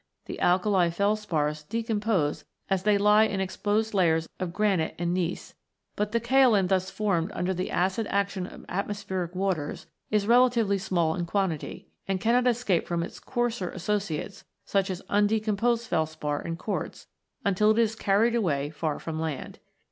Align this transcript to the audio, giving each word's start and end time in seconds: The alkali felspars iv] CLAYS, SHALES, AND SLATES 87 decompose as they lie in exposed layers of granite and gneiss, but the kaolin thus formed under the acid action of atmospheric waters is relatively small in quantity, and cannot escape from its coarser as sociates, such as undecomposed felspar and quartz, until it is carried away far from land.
The 0.25 0.39
alkali 0.39 0.89
felspars 0.89 0.89
iv] 0.89 0.97
CLAYS, 0.97 1.25
SHALES, 1.29 1.61
AND 1.61 1.77
SLATES 1.77 1.77
87 1.77 1.83
decompose 1.83 2.45
as 2.79 2.83
they 2.83 2.97
lie 2.97 3.23
in 3.25 3.39
exposed 3.39 3.93
layers 3.93 4.29
of 4.39 4.51
granite 4.51 4.95
and 4.97 5.13
gneiss, 5.13 5.53
but 5.95 6.11
the 6.11 6.19
kaolin 6.19 6.69
thus 6.69 6.89
formed 6.89 7.31
under 7.35 7.53
the 7.53 7.69
acid 7.69 8.07
action 8.09 8.47
of 8.47 8.65
atmospheric 8.67 9.35
waters 9.35 9.85
is 10.09 10.25
relatively 10.25 10.79
small 10.79 11.13
in 11.13 11.27
quantity, 11.27 11.87
and 12.07 12.19
cannot 12.19 12.47
escape 12.47 12.87
from 12.87 13.03
its 13.03 13.19
coarser 13.19 13.69
as 13.69 13.83
sociates, 13.83 14.43
such 14.65 14.89
as 14.89 15.03
undecomposed 15.07 15.87
felspar 15.87 16.39
and 16.39 16.57
quartz, 16.57 17.05
until 17.45 17.69
it 17.69 17.77
is 17.77 17.95
carried 17.95 18.33
away 18.33 18.71
far 18.71 18.97
from 18.97 19.19
land. 19.19 19.59